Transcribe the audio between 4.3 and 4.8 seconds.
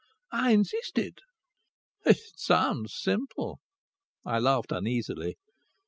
laughed